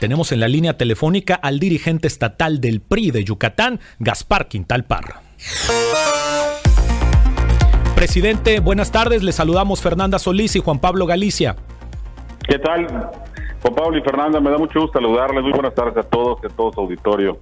[0.00, 5.20] Tenemos en la línea telefónica al dirigente estatal del PRI de Yucatán, Gaspar Quintal Parra.
[7.94, 9.22] Presidente, buenas tardes.
[9.22, 11.54] Le saludamos Fernanda Solís y Juan Pablo Galicia.
[12.48, 12.86] ¿Qué tal?
[13.60, 15.42] Juan Pablo y Fernanda, me da mucho gusto saludarles.
[15.42, 17.38] Muy buenas tardes a todos y a todo su auditorio.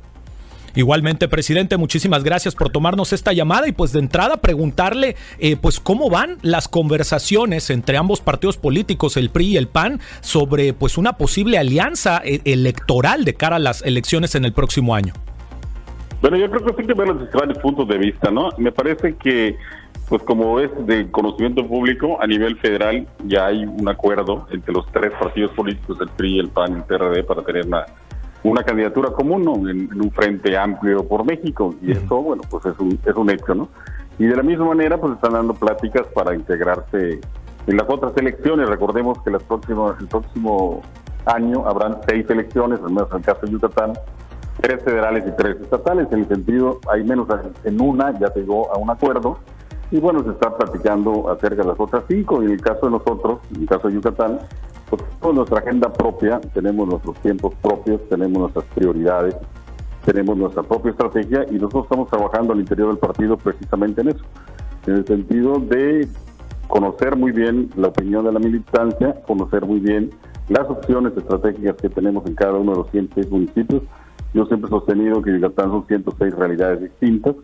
[0.75, 5.81] Igualmente, presidente, muchísimas gracias por tomarnos esta llamada y pues de entrada preguntarle eh, pues
[5.81, 10.99] cómo van las conversaciones entre ambos partidos políticos, el PRI y el PAN, sobre pues
[10.99, 15.15] una posible alianza eh, electoral de cara a las elecciones en el próximo año.
[16.21, 18.51] Bueno, yo creo que hay que ver los diferentes puntos de vista, ¿no?
[18.59, 19.57] Me parece que
[20.09, 24.91] pues como es de conocimiento público, a nivel federal ya hay un acuerdo entre los
[24.91, 27.85] tres partidos políticos, el PRI, el PAN y el PRD, para tener una
[28.45, 31.75] una candidatura común en, un frente amplio por México.
[31.83, 33.69] Y eso bueno pues es un, es un hecho no
[34.19, 37.21] y de la misma manera pues están dando pláticas para integrarse
[37.67, 38.69] en las otras elecciones.
[38.69, 40.83] Recordemos que las próximas el próximo
[41.27, 43.93] año habrán seis elecciones al menos en el caso de Yucatán
[44.61, 46.09] tres federales y tres estatales.
[46.11, 47.29] En el sentido hay menos
[47.63, 49.39] en una ya llegó a un acuerdo.
[49.91, 52.43] Y bueno se está platicando acerca de las otras cinco.
[52.43, 54.41] Y en el caso de nosotros en el caso de Yucatán
[54.89, 59.37] pues tenemos nuestra agenda propia, tenemos nuestros tiempos propios, tenemos nuestras prioridades,
[60.05, 64.25] tenemos nuestra propia estrategia y nosotros estamos trabajando al interior del partido precisamente en eso,
[64.87, 66.09] en el sentido de
[66.69, 70.11] conocer muy bien la opinión de la militancia, conocer muy bien
[70.49, 73.83] las opciones estratégicas que tenemos en cada uno de los 106 municipios.
[74.35, 77.35] Yo siempre he sostenido que Yucatán son 106 realidades distintas,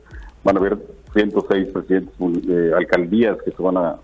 [0.42, 0.78] van a haber
[1.14, 2.14] 106 presidentes,
[2.48, 3.96] eh, alcaldías que se van a,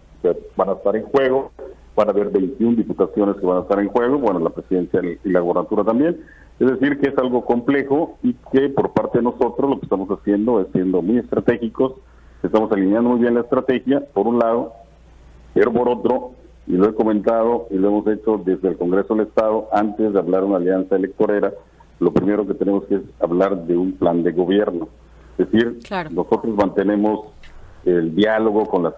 [0.56, 1.52] van a estar en juego,
[2.00, 5.28] van a haber 21 diputaciones que van a estar en juego, bueno, la presidencia y
[5.28, 6.18] la gobernatura también.
[6.58, 10.08] Es decir, que es algo complejo y que por parte de nosotros lo que estamos
[10.08, 11.94] haciendo es siendo muy estratégicos,
[12.42, 14.72] estamos alineando muy bien la estrategia, por un lado,
[15.52, 16.32] pero por otro,
[16.66, 20.18] y lo he comentado y lo hemos hecho desde el Congreso del Estado, antes de
[20.18, 21.52] hablar de una alianza electorera,
[21.98, 24.88] lo primero que tenemos que es hablar de un plan de gobierno.
[25.36, 25.78] Es decir,
[26.12, 27.26] nosotros mantenemos
[27.84, 28.94] el diálogo con las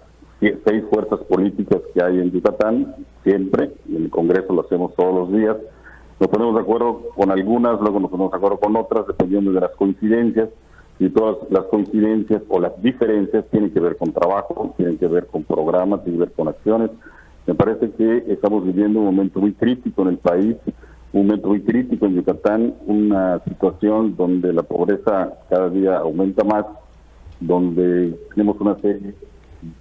[0.65, 5.15] seis fuerzas políticas que hay en Yucatán, siempre, y en el Congreso lo hacemos todos
[5.15, 5.57] los días.
[6.19, 9.61] Nos ponemos de acuerdo con algunas, luego nos ponemos de acuerdo con otras, dependiendo de
[9.61, 10.49] las coincidencias,
[10.99, 15.27] y todas las coincidencias o las diferencias tienen que ver con trabajo, tienen que ver
[15.27, 16.91] con programas, tienen que ver con acciones.
[17.47, 20.57] Me parece que estamos viviendo un momento muy crítico en el país,
[21.13, 26.67] un momento muy crítico en Yucatán, una situación donde la pobreza cada día aumenta más,
[27.41, 29.15] donde tenemos una serie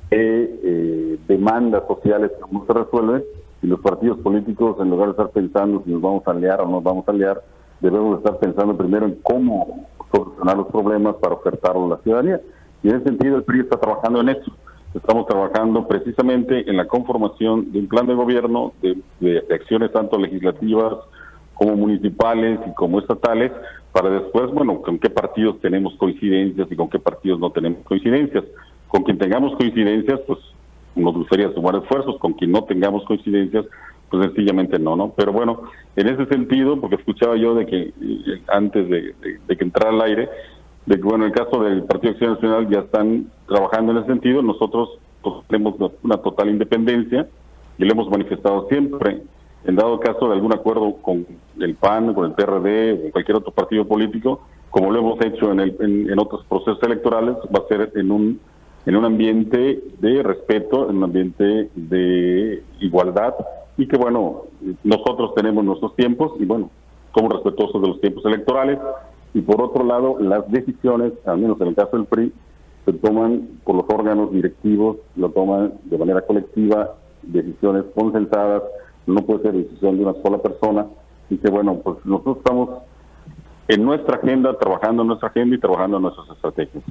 [0.09, 3.23] de eh, demandas sociales que no se resuelven
[3.61, 6.65] y los partidos políticos, en lugar de estar pensando si nos vamos a aliar o
[6.65, 7.41] no nos vamos a aliar,
[7.79, 12.41] debemos estar pensando primero en cómo solucionar los problemas para ofertarlo a la ciudadanía.
[12.83, 14.51] Y en ese sentido el PRI está trabajando en eso.
[14.93, 20.17] Estamos trabajando precisamente en la conformación de un plan de gobierno de, de acciones tanto
[20.17, 20.95] legislativas
[21.53, 23.51] como municipales y como estatales,
[23.91, 28.43] para después, bueno, con qué partidos tenemos coincidencias y con qué partidos no tenemos coincidencias.
[28.91, 30.37] Con quien tengamos coincidencias, pues
[30.95, 33.65] nos gustaría sumar esfuerzos, con quien no tengamos coincidencias,
[34.09, 35.13] pues sencillamente no, ¿no?
[35.15, 35.61] Pero bueno,
[35.95, 39.15] en ese sentido, porque escuchaba yo de que eh, antes de,
[39.47, 40.29] que entrara al aire,
[40.85, 44.07] de que bueno, en el caso del Partido Acción Nacional ya están trabajando en ese
[44.07, 44.89] sentido, nosotros
[45.21, 47.29] pues, tenemos una total independencia
[47.77, 49.21] y lo hemos manifestado siempre.
[49.63, 51.25] En dado caso de algún acuerdo con
[51.61, 55.61] el PAN, con el PRD o cualquier otro partido político, como lo hemos hecho en,
[55.61, 58.39] el, en otros procesos electorales, va a ser en un
[58.85, 63.35] en un ambiente de respeto, en un ambiente de igualdad
[63.77, 64.43] y que bueno,
[64.83, 66.69] nosotros tenemos nuestros tiempos y bueno,
[67.15, 68.79] somos respetuosos de los tiempos electorales
[69.33, 72.33] y por otro lado las decisiones, al menos en el caso del PRI,
[72.85, 78.63] se toman por los órganos directivos, lo toman de manera colectiva, decisiones concentradas,
[79.05, 80.87] no puede ser decisión de una sola persona
[81.29, 82.69] y que bueno, pues nosotros estamos
[83.67, 86.83] en nuestra agenda, trabajando en nuestra agenda y trabajando en nuestras estrategias.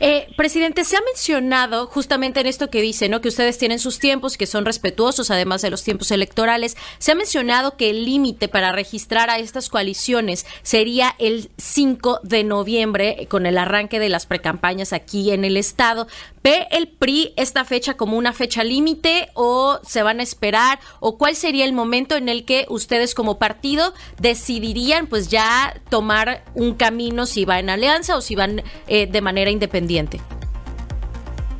[0.00, 3.20] Eh, presidente, se ha mencionado justamente en esto que dice, ¿no?
[3.20, 6.76] Que ustedes tienen sus tiempos, que son respetuosos, además de los tiempos electorales.
[6.98, 12.44] Se ha mencionado que el límite para registrar a estas coaliciones sería el 5 de
[12.44, 16.08] noviembre, eh, con el arranque de las precampañas aquí en el estado.
[16.42, 20.78] ¿Ve el PRI esta fecha como una fecha límite o se van a esperar?
[21.00, 26.44] ¿O cuál sería el momento en el que ustedes como partido decidirían pues ya tomar
[26.54, 29.83] un camino si va en alianza o si van eh, de manera independiente?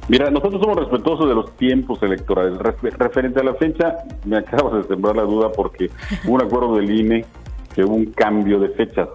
[0.07, 2.59] Mira, nosotros somos respetuosos de los tiempos electorales.
[2.59, 5.91] referente a la fecha, me acabas de sembrar la duda porque
[6.27, 7.25] hubo un acuerdo del INE
[7.75, 9.09] que hubo un cambio de fechas.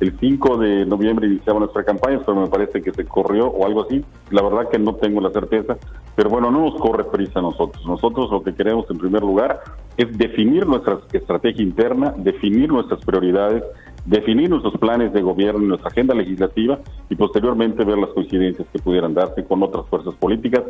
[0.00, 3.84] el 5 de noviembre iniciaba nuestra campaña, pero me parece que se corrió o algo
[3.84, 4.02] así.
[4.30, 5.76] La verdad que no tengo la certeza,
[6.16, 7.84] pero bueno, no nos corre prisa a nosotros.
[7.86, 9.62] Nosotros lo que queremos en primer lugar
[9.96, 13.62] es definir nuestra estrategia interna, definir nuestras prioridades,
[14.04, 16.78] definir nuestros planes de gobierno y nuestra agenda legislativa
[17.08, 20.62] y posteriormente ver las coincidencias que pudieran darse con otras fuerzas políticas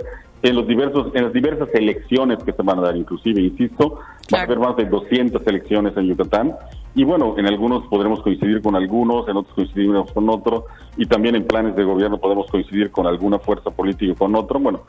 [0.42, 2.96] en los diversos en las diversas elecciones que se van a dar.
[2.96, 3.98] Inclusive insisto
[4.32, 6.54] va a haber más de 200 elecciones en Yucatán.
[6.94, 10.64] Y bueno en algunos podremos coincidir con algunos en otros coincidiremos con otros
[10.96, 14.60] y también en planes de gobierno podemos coincidir con alguna fuerza política o con otro.
[14.60, 14.82] Bueno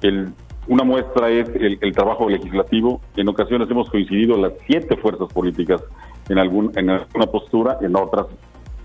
[0.00, 0.32] el
[0.68, 3.00] una muestra es el, el trabajo legislativo.
[3.16, 5.82] En ocasiones hemos coincidido las siete fuerzas políticas
[6.30, 8.26] en, algún, en alguna postura, en otras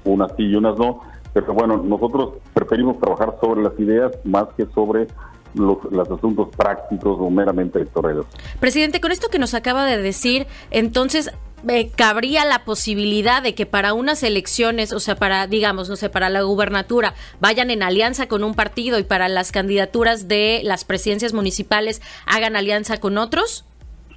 [0.04, 1.02] unas sí y unas no,
[1.34, 5.08] pero bueno, nosotros preferimos trabajar sobre las ideas más que sobre
[5.54, 8.26] los, los, asuntos prácticos o meramente electorales.
[8.60, 11.32] Presidente, con esto que nos acaba de decir, entonces
[11.68, 16.10] eh, cabría la posibilidad de que para unas elecciones, o sea, para, digamos, no sé,
[16.10, 20.84] para la gubernatura, vayan en alianza con un partido y para las candidaturas de las
[20.84, 23.66] presidencias municipales hagan alianza con otros?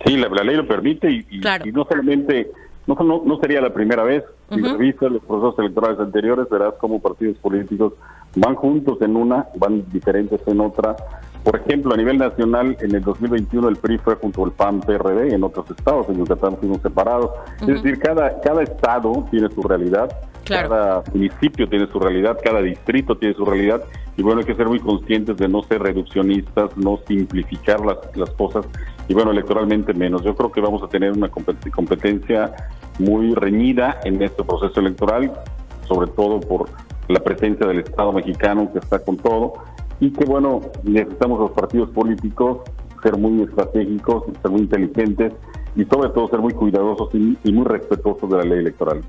[0.05, 2.51] Sí, la, ley lo permite y, y no solamente
[2.95, 4.25] no, no, sería la primera vez.
[4.53, 7.93] Si revisas los procesos electorales anteriores, verás cómo partidos políticos
[8.35, 10.97] van juntos en una, van diferentes en otra.
[11.45, 15.45] Por ejemplo, a nivel nacional, en el 2021 el PRI fue junto al PAN-PRD, en
[15.45, 17.31] otros estados, en Yucatán fuimos separados.
[17.61, 20.11] Es decir, cada, cada estado tiene su realidad,
[20.45, 23.83] cada municipio tiene su realidad, cada distrito tiene su realidad,
[24.17, 28.31] y bueno, hay que ser muy conscientes de no ser reduccionistas, no simplificar las, las
[28.31, 28.67] cosas,
[29.09, 30.23] y bueno, electoralmente menos.
[30.23, 32.53] Yo creo que vamos a tener una competencia
[32.99, 35.33] muy reñida en este proceso electoral,
[35.87, 36.69] sobre todo por
[37.09, 39.55] la presencia del Estado mexicano que está con todo
[40.01, 42.59] y que bueno, necesitamos los partidos políticos
[43.03, 45.33] ser muy estratégicos, ser muy inteligentes
[45.77, 49.03] y sobre todo ser muy cuidadosos y, y muy respetuosos de la ley electoral.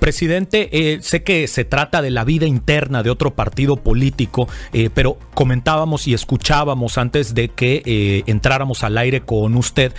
[0.00, 4.88] Presidente, eh, sé que se trata de la vida interna de otro partido político, eh,
[4.92, 9.92] pero comentábamos y escuchábamos antes de que eh, entráramos al aire con usted,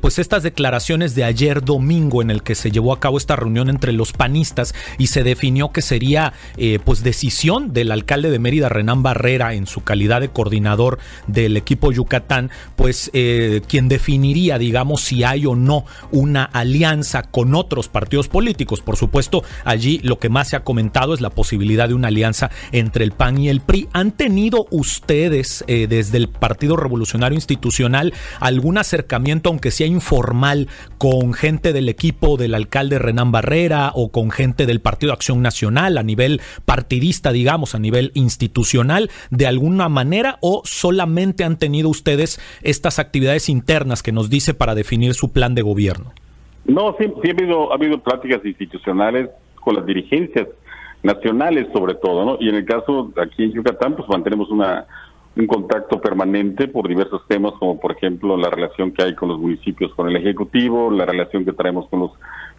[0.00, 3.68] pues estas declaraciones de ayer domingo en el que se llevó a cabo esta reunión
[3.68, 6.32] entre los panistas y se definió que sería
[6.84, 11.90] pues decisión del alcalde de Mérida, Renán Barrera, en su calidad de coordinador del equipo
[11.92, 13.10] Yucatán, pues
[13.66, 18.80] quien definiría, digamos, si hay o no una alianza con otros partidos políticos.
[18.80, 22.50] Por supuesto, Allí lo que más se ha comentado es la posibilidad de una alianza
[22.72, 23.88] entre el PAN y el PRI.
[23.92, 30.68] ¿Han tenido ustedes eh, desde el Partido Revolucionario Institucional algún acercamiento, aunque sea informal,
[30.98, 35.98] con gente del equipo del alcalde Renán Barrera o con gente del Partido Acción Nacional
[35.98, 42.40] a nivel partidista, digamos, a nivel institucional, de alguna manera o solamente han tenido ustedes
[42.62, 46.12] estas actividades internas que nos dice para definir su plan de gobierno?
[46.68, 50.46] No, sí, ha, habido, ha habido pláticas institucionales con las dirigencias
[51.02, 52.36] nacionales sobre todo, ¿no?
[52.40, 54.86] Y en el caso aquí en Yucatán, pues mantenemos una
[55.36, 59.38] un contacto permanente por diversos temas, como por ejemplo la relación que hay con los
[59.38, 62.10] municipios, con el Ejecutivo, la relación que traemos con los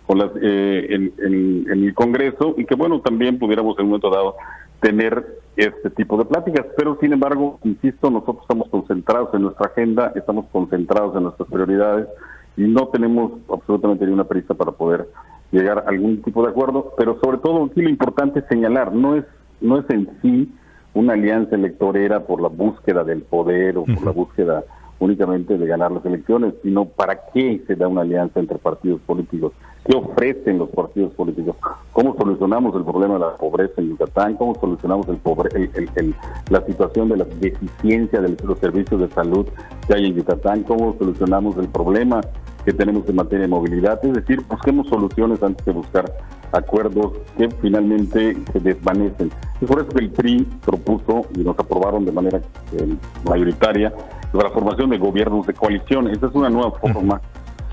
[0.07, 4.09] con las eh, en, en, el Congreso y que bueno también pudiéramos en un momento
[4.09, 4.35] dado
[4.81, 10.13] tener este tipo de pláticas, pero sin embargo, insisto, nosotros estamos concentrados en nuestra agenda,
[10.15, 12.07] estamos concentrados en nuestras prioridades,
[12.57, 15.07] y no tenemos absolutamente ninguna prisa para poder
[15.51, 19.15] llegar a algún tipo de acuerdo, pero sobre todo aquí lo importante es señalar, no
[19.15, 19.25] es,
[19.61, 20.53] no es en sí
[20.93, 24.63] una alianza electorera por la búsqueda del poder o por la búsqueda
[24.99, 29.53] únicamente de ganar las elecciones, sino para qué se da una alianza entre partidos políticos,
[29.85, 31.55] qué ofrecen los partidos políticos,
[31.93, 36.15] cómo solucionamos el problema de la pobreza en Yucatán, cómo solucionamos el, pobre, el,
[36.49, 39.47] la situación de la deficiencia de los servicios de salud
[39.87, 42.21] que hay en Yucatán, cómo solucionamos el problema
[42.65, 46.13] que tenemos en materia de movilidad, es decir, busquemos soluciones antes de buscar
[46.51, 49.31] acuerdos que finalmente se desvanecen.
[49.61, 52.39] Es por eso que el PRI propuso y nos aprobaron de manera
[52.73, 53.93] eh, mayoritaria
[54.33, 56.07] la formación de gobiernos de coalición.
[56.07, 57.21] Esta es una nueva forma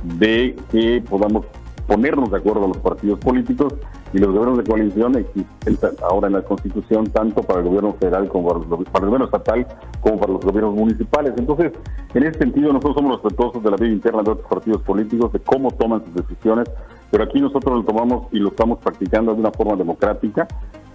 [0.03, 1.47] de que podamos
[1.87, 3.75] ponernos de acuerdo a los partidos políticos
[4.13, 8.29] y los gobiernos de coalición existen ahora en la Constitución tanto para el gobierno federal
[8.29, 9.67] como para, el gobierno estatal
[10.01, 11.35] como para los gobiernos municipales.
[11.37, 11.73] Entonces,
[12.15, 15.41] en ese sentido, nosotros somos respetuosos de la vida interna de otros partidos políticos, de
[15.41, 16.69] cómo toman sus decisiones,
[17.11, 20.49] pero aquí nosotros lo tomamos y lo estamos practicando de una forma democrática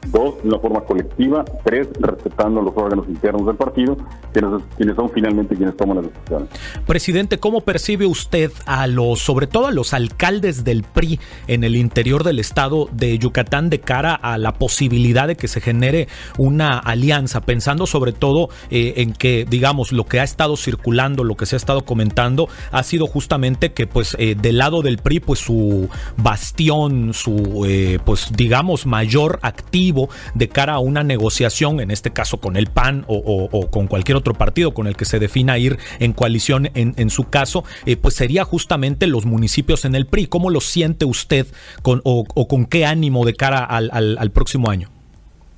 [0.08, 3.98] dos, de una forma colectiva, tres, respetando los órganos internos del partido,
[4.34, 6.50] quienes, quienes son finalmente quienes toman las decisiones.
[6.88, 11.76] Presidente, ¿cómo percibe usted a los, sobre todo a los alcaldes del PRI en el
[11.76, 16.80] interior del estado de Yucatán de cara a la posibilidad de que se genere una
[16.80, 21.46] alianza, pensando sobre todo eh, en que, digamos, lo que ha estado circulando, lo que
[21.46, 25.40] se ha estado comentando, ha sido justamente que, pues, eh, del lado del PRI, pues
[25.40, 29.91] su bastión, su, eh, pues, digamos, mayor activo
[30.36, 34.34] de cara a una negociación, en este caso con el PAN o, con cualquier otro
[34.34, 37.64] partido con el que se defina ir en coalición en, su caso,
[38.02, 40.28] pues sería justamente los municipios en el PRI.
[40.28, 41.48] ¿Cómo lo siente usted
[41.82, 44.90] con, o, con qué ánimo de cara al, al próximo año?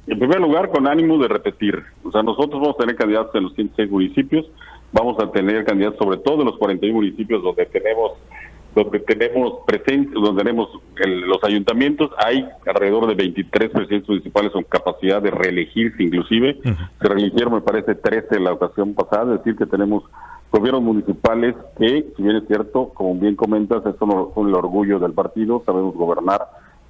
[0.06, 1.82] En primer lugar, con ánimo de repetir.
[2.04, 4.46] O sea, nosotros vamos a tener candidatos en los 106 municipios,
[4.92, 8.12] vamos a tener candidatos sobre todo en los 41 municipios donde tenemos
[8.76, 15.22] donde tenemos presentes, donde tenemos los ayuntamientos, hay alrededor de 23 presidentes municipales con capacidad
[15.22, 16.60] de reelegirse inclusive.
[16.64, 20.04] Se reeligieron, me parece, 13 en la ocasión pasada, es decir, que tenemos
[20.52, 25.14] gobiernos municipales que, si bien es cierto, como bien comentas, son, son el orgullo del
[25.14, 26.42] partido, sabemos gobernar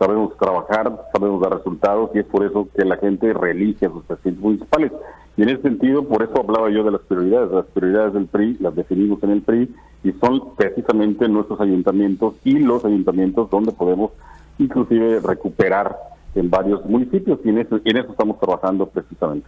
[0.04, 4.04] sabemos trabajar, sabemos dar resultados y es por eso que la gente reelige a sus
[4.04, 4.92] presidentes municipales.
[5.38, 7.52] Y en ese sentido, por eso hablaba yo de las prioridades.
[7.52, 12.60] Las prioridades del PRI las definimos en el PRI y son precisamente nuestros ayuntamientos y
[12.60, 14.12] los ayuntamientos donde podemos
[14.60, 15.98] inclusive recuperar
[16.36, 19.48] en varios municipios y en eso, en eso estamos trabajando precisamente.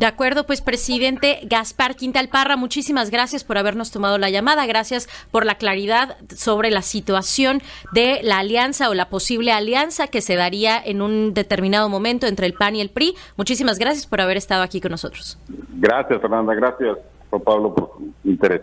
[0.00, 5.10] De acuerdo, pues presidente Gaspar Quintal Parra, muchísimas gracias por habernos tomado la llamada, gracias
[5.30, 7.60] por la claridad sobre la situación
[7.92, 12.46] de la alianza o la posible alianza que se daría en un determinado momento entre
[12.46, 13.14] el PAN y el PRI.
[13.36, 15.38] Muchísimas gracias por haber estado aquí con nosotros.
[15.74, 16.96] Gracias, Fernanda, gracias,
[17.28, 18.62] Juan Pablo, por su interés.